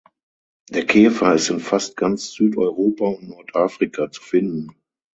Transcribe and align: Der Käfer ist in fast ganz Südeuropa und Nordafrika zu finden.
Der 0.71 0.83
Käfer 0.87 1.35
ist 1.35 1.51
in 1.51 1.59
fast 1.59 1.95
ganz 1.95 2.31
Südeuropa 2.31 3.05
und 3.05 3.29
Nordafrika 3.29 4.09
zu 4.09 4.23
finden. 4.23 4.75